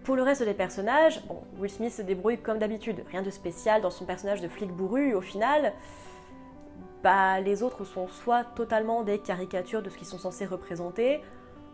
Pour 0.05 0.15
le 0.15 0.23
reste 0.23 0.43
des 0.43 0.53
personnages, 0.53 1.25
bon, 1.25 1.41
Will 1.59 1.69
Smith 1.69 1.91
se 1.91 2.01
débrouille 2.01 2.37
comme 2.37 2.57
d'habitude, 2.57 3.03
rien 3.11 3.21
de 3.21 3.29
spécial 3.29 3.81
dans 3.81 3.91
son 3.91 4.05
personnage 4.05 4.39
de 4.39 4.47
flic 4.47 4.71
bourru, 4.71 5.13
au 5.13 5.21
final, 5.21 5.73
bah, 7.03 7.41
les 7.41 7.63
autres 7.63 7.83
sont 7.83 8.07
soit 8.07 8.45
totalement 8.55 9.03
des 9.03 9.19
caricatures 9.19 9.81
de 9.81 9.89
ce 9.89 9.97
qu'ils 9.97 10.07
sont 10.07 10.19
censés 10.19 10.45
représenter, 10.45 11.21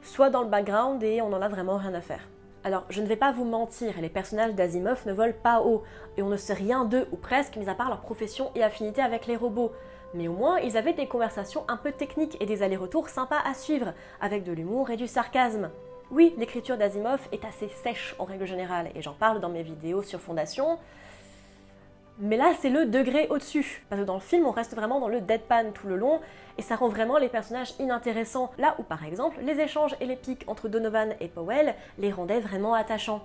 soit 0.01 0.31
dans 0.31 0.41
le 0.41 0.49
background 0.49 1.03
et 1.03 1.21
on 1.21 1.31
en 1.33 1.41
a 1.43 1.49
vraiment 1.49 1.77
rien 1.77 1.93
à 1.93 2.01
faire. 2.01 2.27
Alors, 2.63 2.83
je 2.89 3.01
ne 3.01 3.07
vais 3.07 3.15
pas 3.15 3.31
vous 3.31 3.45
mentir, 3.45 3.93
les 4.01 4.09
personnages 4.09 4.53
d'Asimov 4.53 5.05
ne 5.05 5.13
volent 5.13 5.33
pas 5.41 5.61
haut, 5.61 5.83
et 6.17 6.21
on 6.21 6.29
ne 6.29 6.37
sait 6.37 6.53
rien 6.53 6.85
d'eux, 6.85 7.07
ou 7.11 7.15
presque, 7.15 7.55
mis 7.55 7.69
à 7.69 7.75
part 7.75 7.89
leur 7.89 8.01
profession 8.01 8.51
et 8.55 8.63
affinité 8.63 9.01
avec 9.01 9.25
les 9.27 9.37
robots. 9.37 9.71
Mais 10.13 10.27
au 10.27 10.33
moins, 10.33 10.59
ils 10.59 10.75
avaient 10.75 10.93
des 10.93 11.07
conversations 11.07 11.63
un 11.67 11.77
peu 11.77 11.91
techniques 11.91 12.37
et 12.41 12.45
des 12.45 12.63
allers-retours 12.63 13.09
sympas 13.09 13.39
à 13.45 13.53
suivre, 13.53 13.93
avec 14.19 14.43
de 14.43 14.51
l'humour 14.51 14.89
et 14.89 14.97
du 14.97 15.07
sarcasme. 15.07 15.69
Oui, 16.11 16.33
l'écriture 16.37 16.77
d'Asimov 16.77 17.19
est 17.31 17.45
assez 17.45 17.69
sèche 17.69 18.15
en 18.19 18.25
règle 18.25 18.45
générale, 18.45 18.89
et 18.95 19.01
j'en 19.01 19.13
parle 19.13 19.39
dans 19.39 19.49
mes 19.49 19.63
vidéos 19.63 20.01
sur 20.01 20.19
Fondation. 20.19 20.77
Mais 22.19 22.35
là, 22.35 22.51
c'est 22.59 22.69
le 22.69 22.85
degré 22.85 23.27
au-dessus. 23.29 23.85
Parce 23.89 24.01
que 24.01 24.05
dans 24.05 24.15
le 24.15 24.19
film, 24.19 24.47
on 24.47 24.51
reste 24.51 24.75
vraiment 24.75 24.99
dans 24.99 25.07
le 25.07 25.21
deadpan 25.21 25.71
tout 25.71 25.87
le 25.87 25.97
long, 25.97 26.19
et 26.57 26.63
ça 26.63 26.75
rend 26.75 26.87
vraiment 26.87 27.17
les 27.17 27.29
personnages 27.29 27.75
inintéressants. 27.79 28.51
Là 28.57 28.75
où, 28.79 28.83
par 28.83 29.05
exemple, 29.05 29.37
les 29.43 29.59
échanges 29.59 29.95
et 30.01 30.05
les 30.05 30.15
pics 30.15 30.43
entre 30.47 30.67
Donovan 30.67 31.13
et 31.19 31.27
Powell 31.27 31.75
les 31.99 32.11
rendaient 32.11 32.39
vraiment 32.39 32.73
attachants. 32.73 33.23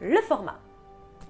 Le 0.00 0.20
format. 0.20 0.58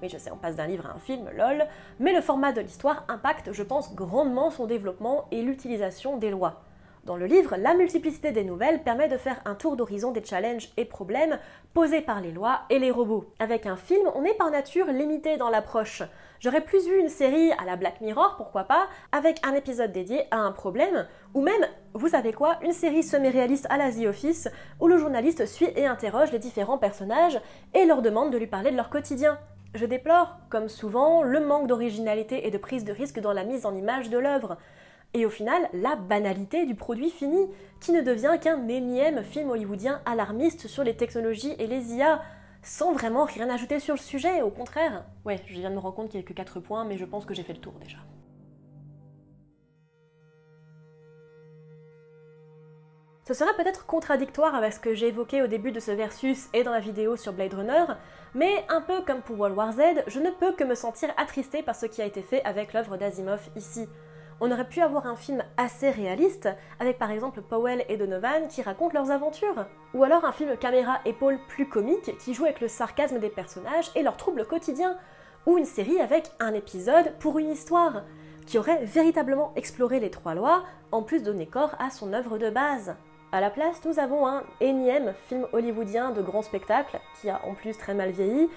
Oui, 0.02 0.10
je 0.10 0.18
sais, 0.18 0.30
on 0.30 0.36
passe 0.36 0.56
d'un 0.56 0.66
livre 0.66 0.86
à 0.86 0.94
un 0.94 0.98
film, 0.98 1.30
lol, 1.34 1.66
mais 1.98 2.12
le 2.12 2.20
format 2.20 2.52
de 2.52 2.60
l'histoire 2.60 3.04
impacte, 3.08 3.52
je 3.52 3.62
pense, 3.62 3.94
grandement 3.94 4.50
son 4.50 4.66
développement 4.66 5.26
et 5.32 5.40
l'utilisation 5.40 6.18
des 6.18 6.30
lois. 6.30 6.60
Dans 7.04 7.16
le 7.16 7.24
livre, 7.24 7.56
la 7.56 7.74
multiplicité 7.74 8.32
des 8.32 8.44
nouvelles 8.44 8.82
permet 8.82 9.08
de 9.08 9.16
faire 9.16 9.40
un 9.46 9.54
tour 9.54 9.76
d'horizon 9.76 10.12
des 10.12 10.22
challenges 10.22 10.68
et 10.76 10.84
problèmes 10.84 11.38
posés 11.72 12.02
par 12.02 12.20
les 12.20 12.32
lois 12.32 12.60
et 12.68 12.78
les 12.78 12.90
robots. 12.90 13.32
Avec 13.38 13.64
un 13.64 13.76
film, 13.76 14.06
on 14.14 14.24
est 14.24 14.34
par 14.34 14.50
nature 14.50 14.86
limité 14.86 15.38
dans 15.38 15.48
l'approche. 15.48 16.02
J'aurais 16.40 16.60
plus 16.60 16.86
vu 16.86 17.00
une 17.00 17.08
série 17.08 17.50
à 17.52 17.64
la 17.64 17.74
Black 17.74 18.00
Mirror, 18.00 18.36
pourquoi 18.36 18.64
pas, 18.64 18.86
avec 19.10 19.40
un 19.44 19.54
épisode 19.54 19.90
dédié 19.90 20.22
à 20.30 20.38
un 20.38 20.52
problème, 20.52 21.08
ou 21.34 21.42
même, 21.42 21.66
vous 21.94 22.08
savez 22.08 22.32
quoi, 22.32 22.58
une 22.62 22.72
série 22.72 23.02
semi-réaliste 23.02 23.66
à 23.70 23.76
la 23.76 23.90
The 23.90 24.06
Office, 24.06 24.48
où 24.78 24.86
le 24.86 24.98
journaliste 24.98 25.46
suit 25.46 25.70
et 25.74 25.86
interroge 25.86 26.30
les 26.30 26.38
différents 26.38 26.78
personnages 26.78 27.40
et 27.74 27.86
leur 27.86 28.02
demande 28.02 28.32
de 28.32 28.38
lui 28.38 28.46
parler 28.46 28.70
de 28.70 28.76
leur 28.76 28.88
quotidien. 28.88 29.38
Je 29.74 29.84
déplore, 29.84 30.38
comme 30.48 30.68
souvent, 30.68 31.22
le 31.22 31.40
manque 31.40 31.66
d'originalité 31.66 32.46
et 32.46 32.52
de 32.52 32.58
prise 32.58 32.84
de 32.84 32.92
risque 32.92 33.18
dans 33.18 33.32
la 33.32 33.44
mise 33.44 33.66
en 33.66 33.74
image 33.74 34.08
de 34.08 34.18
l'œuvre 34.18 34.58
et 35.14 35.24
au 35.26 35.30
final 35.30 35.68
la 35.72 35.96
banalité 35.96 36.66
du 36.66 36.74
produit 36.74 37.10
fini, 37.10 37.48
qui 37.80 37.92
ne 37.92 38.02
devient 38.02 38.36
qu'un 38.40 38.68
énième 38.68 39.22
film 39.22 39.50
hollywoodien 39.50 40.00
alarmiste 40.04 40.66
sur 40.66 40.84
les 40.84 40.96
technologies 40.96 41.54
et 41.58 41.66
les 41.66 41.94
IA, 41.94 42.20
sans 42.68 42.92
vraiment 42.92 43.24
rien 43.24 43.48
ajouter 43.48 43.80
sur 43.80 43.94
le 43.94 44.00
sujet, 44.00 44.42
au 44.42 44.50
contraire. 44.50 45.04
Ouais, 45.24 45.40
je 45.46 45.54
viens 45.54 45.70
de 45.70 45.74
me 45.74 45.80
rendre 45.80 45.94
compte 45.94 46.10
qu'il 46.10 46.20
n'y 46.20 46.26
a 46.26 46.28
que 46.28 46.34
4 46.34 46.60
points, 46.60 46.84
mais 46.84 46.98
je 46.98 47.06
pense 47.06 47.24
que 47.24 47.32
j'ai 47.32 47.42
fait 47.42 47.54
le 47.54 47.60
tour 47.60 47.72
déjà. 47.80 47.96
Ce 53.26 53.34
sera 53.34 53.52
peut-être 53.54 53.86
contradictoire 53.86 54.54
avec 54.54 54.72
ce 54.74 54.80
que 54.80 54.94
j'ai 54.94 55.08
évoqué 55.08 55.42
au 55.42 55.46
début 55.46 55.72
de 55.72 55.80
ce 55.80 55.90
versus 55.90 56.48
et 56.52 56.62
dans 56.62 56.72
la 56.72 56.80
vidéo 56.80 57.16
sur 57.16 57.32
Blade 57.32 57.54
Runner, 57.54 57.84
mais 58.34 58.64
un 58.68 58.82
peu 58.82 59.02
comme 59.02 59.22
pour 59.22 59.38
World 59.38 59.56
War 59.56 59.72
Z, 59.72 59.80
je 60.06 60.20
ne 60.20 60.30
peux 60.30 60.52
que 60.52 60.64
me 60.64 60.74
sentir 60.74 61.10
attristé 61.16 61.62
par 61.62 61.74
ce 61.74 61.86
qui 61.86 62.02
a 62.02 62.06
été 62.06 62.22
fait 62.22 62.42
avec 62.44 62.74
l'œuvre 62.74 62.98
d'Asimov 62.98 63.48
ici 63.56 63.86
on 64.40 64.52
aurait 64.52 64.68
pu 64.68 64.80
avoir 64.80 65.06
un 65.06 65.16
film 65.16 65.42
assez 65.56 65.90
réaliste, 65.90 66.48
avec 66.78 66.98
par 66.98 67.10
exemple 67.10 67.42
Powell 67.42 67.84
et 67.88 67.96
Donovan 67.96 68.46
qui 68.48 68.62
racontent 68.62 68.94
leurs 68.94 69.10
aventures. 69.10 69.66
Ou 69.94 70.04
alors 70.04 70.24
un 70.24 70.32
film 70.32 70.56
caméra-épaule 70.56 71.38
plus 71.48 71.68
comique 71.68 72.16
qui 72.18 72.34
joue 72.34 72.44
avec 72.44 72.60
le 72.60 72.68
sarcasme 72.68 73.18
des 73.18 73.30
personnages 73.30 73.90
et 73.96 74.02
leurs 74.02 74.16
troubles 74.16 74.46
quotidiens. 74.46 74.96
Ou 75.46 75.58
une 75.58 75.64
série 75.64 76.00
avec 76.00 76.30
un 76.40 76.54
épisode 76.54 77.14
pour 77.18 77.38
une 77.38 77.50
histoire, 77.50 78.02
qui 78.46 78.58
aurait 78.58 78.84
véritablement 78.84 79.52
exploré 79.56 79.98
les 79.98 80.10
trois 80.10 80.34
lois, 80.34 80.62
en 80.92 81.02
plus 81.02 81.22
donner 81.22 81.46
corps 81.46 81.74
à 81.78 81.90
son 81.90 82.12
œuvre 82.12 82.38
de 82.38 82.50
base. 82.50 82.94
À 83.32 83.40
la 83.40 83.50
place, 83.50 83.84
nous 83.84 83.98
avons 83.98 84.26
un 84.26 84.42
énième 84.60 85.14
film 85.26 85.46
hollywoodien 85.52 86.12
de 86.12 86.22
grand 86.22 86.42
spectacle, 86.42 86.98
qui 87.20 87.28
a 87.28 87.40
en 87.46 87.54
plus 87.54 87.76
très 87.76 87.94
mal 87.94 88.10
vieilli, 88.10 88.48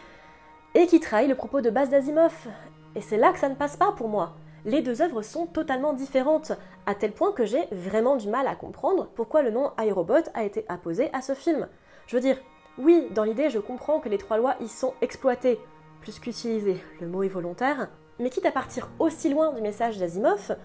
et 0.76 0.88
qui 0.88 1.00
trahit 1.00 1.28
le 1.28 1.36
propos 1.36 1.62
de 1.62 1.70
base 1.70 1.90
d'Asimov. 1.90 2.48
Et 2.96 3.02
c'est 3.02 3.18
là 3.18 3.34
que 3.34 3.40
ça 3.40 3.50
ne 3.50 3.56
passe 3.56 3.78
pas 3.78 3.92
pour 3.92 4.08
moi 4.08 4.34
les 4.66 4.82
deux 4.82 5.02
œuvres 5.02 5.22
sont 5.22 5.46
totalement 5.46 5.94
différentes, 5.94 6.52
à 6.86 6.96
tel 6.96 7.12
point 7.12 7.32
que 7.32 7.46
j'ai 7.46 7.66
vraiment 7.72 8.16
du 8.16 8.30
mal 8.30 8.48
à 8.48 8.56
comprendre 8.56 9.10
pourquoi 9.16 9.42
le 9.42 9.52
nom 9.52 9.72
iRobot 9.80 10.30
a 10.34 10.44
été 10.44 10.66
apposé 10.70 11.10
à 11.14 11.22
ce 11.22 11.34
film. 11.34 11.68
Je 12.08 12.16
veux 12.16 12.22
dire, 12.22 12.38
oui, 12.78 13.08
dans 13.12 13.24
l'idée, 13.24 13.50
je 13.50 13.60
comprends 13.60 14.00
que 14.00 14.10
les 14.10 14.18
trois 14.18 14.38
lois 14.38 14.56
y 14.60 14.68
sont 14.68 14.94
exploitées, 15.02 15.60
plus 16.02 16.20
qu'utilisées, 16.20 16.84
le 17.00 17.08
mot 17.08 17.24
est 17.24 17.28
volontaire, 17.28 17.90
mais 18.20 18.30
quitte 18.30 18.46
à 18.46 18.52
partir 18.52 18.90
aussi 19.00 19.30
loin 19.30 19.52
du 19.54 19.62
message 19.62 19.98
d'Asimov, 19.98 20.56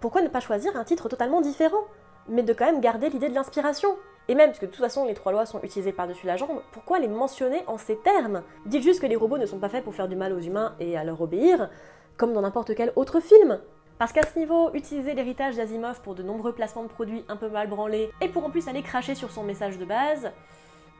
pourquoi 0.00 0.22
ne 0.22 0.28
pas 0.28 0.40
choisir 0.40 0.76
un 0.76 0.84
titre 0.84 1.08
totalement 1.08 1.40
différent 1.40 1.84
Mais 2.28 2.42
de 2.42 2.52
quand 2.52 2.66
même 2.66 2.80
garder 2.80 3.08
l'idée 3.08 3.28
de 3.28 3.34
l'inspiration? 3.34 3.96
Et 4.28 4.34
même, 4.34 4.50
parce 4.50 4.58
que 4.58 4.66
de 4.66 4.70
toute 4.70 4.80
façon 4.80 5.04
les 5.04 5.14
trois 5.14 5.32
lois 5.32 5.46
sont 5.46 5.60
utilisées 5.62 5.92
par-dessus 5.92 6.26
la 6.26 6.36
jambe, 6.36 6.62
pourquoi 6.72 6.98
les 6.98 7.08
mentionner 7.08 7.62
en 7.66 7.78
ces 7.78 7.96
termes? 7.96 8.42
Dites 8.66 8.82
juste 8.82 9.00
que 9.00 9.06
les 9.06 9.16
robots 9.16 9.38
ne 9.38 9.46
sont 9.46 9.58
pas 9.58 9.68
faits 9.68 9.84
pour 9.84 9.94
faire 9.94 10.08
du 10.08 10.16
mal 10.16 10.32
aux 10.32 10.40
humains 10.40 10.74
et 10.80 10.96
à 10.96 11.04
leur 11.04 11.20
obéir, 11.20 11.70
comme 12.16 12.32
dans 12.32 12.42
n'importe 12.42 12.74
quel 12.74 12.92
autre 12.96 13.20
film. 13.20 13.60
Parce 13.98 14.12
qu'à 14.12 14.26
ce 14.26 14.38
niveau, 14.38 14.72
utiliser 14.74 15.14
l'héritage 15.14 15.56
d'Asimov 15.56 16.00
pour 16.02 16.14
de 16.14 16.22
nombreux 16.22 16.52
placements 16.52 16.82
de 16.82 16.88
produits 16.88 17.24
un 17.28 17.36
peu 17.36 17.48
mal 17.48 17.68
branlés, 17.68 18.10
et 18.20 18.28
pour 18.28 18.44
en 18.44 18.50
plus 18.50 18.68
aller 18.68 18.82
cracher 18.82 19.14
sur 19.14 19.30
son 19.30 19.44
message 19.44 19.78
de 19.78 19.84
base, 19.84 20.32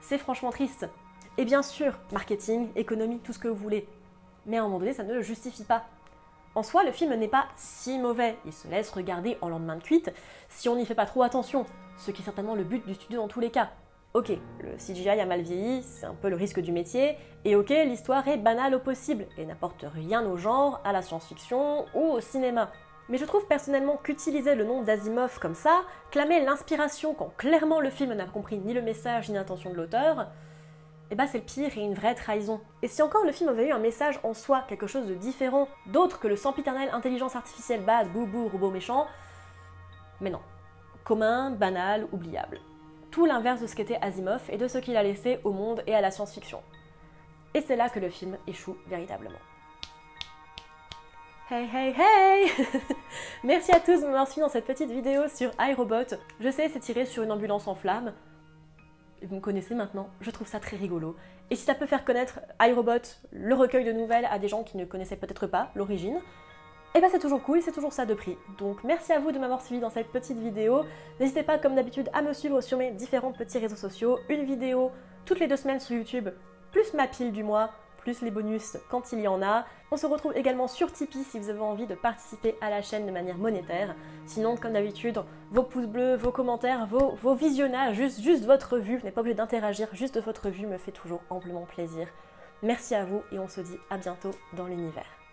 c'est 0.00 0.18
franchement 0.18 0.50
triste. 0.50 0.88
Et 1.36 1.44
bien 1.44 1.62
sûr, 1.62 1.98
marketing, 2.12 2.68
économie, 2.76 3.18
tout 3.18 3.32
ce 3.32 3.38
que 3.38 3.48
vous 3.48 3.56
voulez. 3.56 3.88
Mais 4.46 4.58
à 4.58 4.60
un 4.60 4.64
moment 4.64 4.78
donné, 4.78 4.92
ça 4.92 5.02
ne 5.02 5.14
le 5.14 5.22
justifie 5.22 5.64
pas. 5.64 5.84
En 6.54 6.62
soi, 6.62 6.84
le 6.84 6.92
film 6.92 7.12
n'est 7.14 7.26
pas 7.26 7.46
si 7.56 7.98
mauvais, 7.98 8.36
il 8.46 8.52
se 8.52 8.68
laisse 8.68 8.90
regarder 8.90 9.36
en 9.40 9.48
lendemain 9.48 9.76
de 9.76 9.82
cuite 9.82 10.12
si 10.48 10.68
on 10.68 10.76
n'y 10.76 10.86
fait 10.86 10.94
pas 10.94 11.06
trop 11.06 11.24
attention, 11.24 11.66
ce 11.98 12.12
qui 12.12 12.22
est 12.22 12.24
certainement 12.24 12.54
le 12.54 12.62
but 12.62 12.86
du 12.86 12.94
studio 12.94 13.20
dans 13.20 13.28
tous 13.28 13.40
les 13.40 13.50
cas. 13.50 13.70
Ok, 14.16 14.30
le 14.60 14.76
CGI 14.76 15.08
a 15.08 15.26
mal 15.26 15.40
vieilli, 15.40 15.82
c'est 15.82 16.06
un 16.06 16.14
peu 16.14 16.28
le 16.28 16.36
risque 16.36 16.60
du 16.60 16.70
métier, 16.70 17.16
et 17.44 17.56
ok, 17.56 17.70
l'histoire 17.70 18.28
est 18.28 18.36
banale 18.36 18.76
au 18.76 18.78
possible 18.78 19.26
et 19.36 19.44
n'apporte 19.44 19.84
rien 19.92 20.24
au 20.24 20.36
genre, 20.36 20.80
à 20.84 20.92
la 20.92 21.02
science-fiction 21.02 21.84
ou 21.96 22.12
au 22.12 22.20
cinéma. 22.20 22.70
Mais 23.08 23.18
je 23.18 23.24
trouve 23.24 23.44
personnellement 23.48 23.96
qu'utiliser 23.96 24.54
le 24.54 24.62
nom 24.62 24.82
d'Asimov 24.82 25.40
comme 25.40 25.56
ça, 25.56 25.82
clamer 26.12 26.44
l'inspiration 26.44 27.12
quand 27.12 27.32
clairement 27.36 27.80
le 27.80 27.90
film 27.90 28.12
n'a 28.12 28.26
compris 28.26 28.58
ni 28.58 28.72
le 28.72 28.82
message 28.82 29.30
ni 29.30 29.34
l'intention 29.34 29.70
de 29.70 29.74
l'auteur, 29.74 30.28
eh 31.10 31.16
ben 31.16 31.26
c'est 31.26 31.38
le 31.38 31.44
pire 31.44 31.76
et 31.76 31.80
une 31.80 31.94
vraie 31.94 32.14
trahison. 32.14 32.60
Et 32.82 32.86
si 32.86 33.02
encore 33.02 33.24
le 33.24 33.32
film 33.32 33.50
avait 33.50 33.66
eu 33.66 33.72
un 33.72 33.80
message 33.80 34.20
en 34.22 34.32
soi, 34.32 34.62
quelque 34.68 34.86
chose 34.86 35.08
de 35.08 35.14
différent, 35.14 35.66
d'autre 35.86 36.20
que 36.20 36.28
le 36.28 36.36
sempiternel 36.36 36.88
intelligence 36.92 37.34
artificielle 37.34 37.82
bad, 37.82 38.12
boubou, 38.12 38.46
robot 38.46 38.70
méchant, 38.70 39.08
mais 40.20 40.30
non. 40.30 40.40
Commun, 41.02 41.50
banal, 41.50 42.06
oubliable 42.12 42.60
tout 43.14 43.26
l'inverse 43.26 43.60
de 43.60 43.68
ce 43.68 43.76
qu'était 43.76 43.98
Asimov 44.02 44.42
et 44.50 44.56
de 44.56 44.66
ce 44.66 44.78
qu'il 44.78 44.96
a 44.96 45.02
laissé 45.04 45.38
au 45.44 45.52
monde 45.52 45.84
et 45.86 45.94
à 45.94 46.00
la 46.00 46.10
science-fiction. 46.10 46.60
Et 47.54 47.60
c'est 47.60 47.76
là 47.76 47.88
que 47.88 48.00
le 48.00 48.10
film 48.10 48.36
échoue 48.48 48.76
véritablement. 48.88 49.38
Hey 51.48 51.68
hey 51.72 51.94
hey 51.96 52.50
Merci 53.44 53.70
à 53.70 53.78
tous 53.78 54.00
de 54.00 54.06
m'avoir 54.06 54.26
suivi 54.26 54.40
dans 54.40 54.48
cette 54.48 54.66
petite 54.66 54.90
vidéo 54.90 55.28
sur 55.28 55.52
iRobot. 55.60 56.16
Je 56.40 56.50
sais, 56.50 56.68
c'est 56.68 56.80
tiré 56.80 57.06
sur 57.06 57.22
une 57.22 57.30
ambulance 57.30 57.68
en 57.68 57.76
flammes. 57.76 58.12
Vous 59.22 59.36
me 59.36 59.40
connaissez 59.40 59.76
maintenant, 59.76 60.08
je 60.20 60.32
trouve 60.32 60.48
ça 60.48 60.58
très 60.58 60.76
rigolo. 60.76 61.14
Et 61.50 61.54
si 61.54 61.64
ça 61.64 61.76
peut 61.76 61.86
faire 61.86 62.04
connaître 62.04 62.40
iRobot, 62.60 63.20
le 63.30 63.54
recueil 63.54 63.84
de 63.84 63.92
nouvelles, 63.92 64.26
à 64.28 64.40
des 64.40 64.48
gens 64.48 64.64
qui 64.64 64.76
ne 64.76 64.84
connaissaient 64.84 65.14
peut-être 65.14 65.46
pas 65.46 65.70
l'origine, 65.76 66.20
et 66.94 66.98
eh 66.98 67.00
bien 67.00 67.08
c'est 67.10 67.18
toujours 67.18 67.42
cool, 67.42 67.60
c'est 67.60 67.72
toujours 67.72 67.92
ça 67.92 68.06
de 68.06 68.14
prix. 68.14 68.38
Donc 68.56 68.84
merci 68.84 69.12
à 69.12 69.18
vous 69.18 69.32
de 69.32 69.38
m'avoir 69.40 69.62
suivi 69.62 69.80
dans 69.80 69.90
cette 69.90 70.12
petite 70.12 70.38
vidéo. 70.38 70.84
N'hésitez 71.18 71.42
pas 71.42 71.58
comme 71.58 71.74
d'habitude 71.74 72.08
à 72.12 72.22
me 72.22 72.32
suivre 72.32 72.60
sur 72.60 72.78
mes 72.78 72.92
différents 72.92 73.32
petits 73.32 73.58
réseaux 73.58 73.74
sociaux. 73.74 74.20
Une 74.28 74.44
vidéo 74.44 74.92
toutes 75.24 75.40
les 75.40 75.48
deux 75.48 75.56
semaines 75.56 75.80
sur 75.80 75.96
YouTube, 75.96 76.28
plus 76.70 76.94
ma 76.94 77.08
pile 77.08 77.32
du 77.32 77.42
mois, 77.42 77.70
plus 77.96 78.22
les 78.22 78.30
bonus 78.30 78.76
quand 78.90 79.12
il 79.12 79.18
y 79.18 79.26
en 79.26 79.42
a. 79.42 79.64
On 79.90 79.96
se 79.96 80.06
retrouve 80.06 80.36
également 80.36 80.68
sur 80.68 80.92
Tipeee 80.92 81.24
si 81.24 81.40
vous 81.40 81.50
avez 81.50 81.60
envie 81.60 81.86
de 81.88 81.96
participer 81.96 82.54
à 82.60 82.70
la 82.70 82.80
chaîne 82.80 83.06
de 83.06 83.10
manière 83.10 83.38
monétaire. 83.38 83.96
Sinon, 84.26 84.56
comme 84.56 84.74
d'habitude, 84.74 85.20
vos 85.50 85.64
pouces 85.64 85.86
bleus, 85.86 86.14
vos 86.14 86.30
commentaires, 86.30 86.86
vos, 86.86 87.16
vos 87.16 87.34
visionnages, 87.34 87.96
juste, 87.96 88.20
juste 88.20 88.44
votre 88.44 88.78
vue, 88.78 88.98
vous 88.98 89.04
n'êtes 89.04 89.14
pas 89.14 89.22
obligé 89.22 89.34
d'interagir, 89.34 89.88
juste 89.94 90.20
votre 90.20 90.48
vue 90.48 90.68
me 90.68 90.78
fait 90.78 90.92
toujours 90.92 91.22
amplement 91.28 91.64
plaisir. 91.64 92.06
Merci 92.62 92.94
à 92.94 93.04
vous 93.04 93.22
et 93.32 93.40
on 93.40 93.48
se 93.48 93.62
dit 93.62 93.78
à 93.90 93.96
bientôt 93.96 94.30
dans 94.52 94.66
l'univers. 94.66 95.23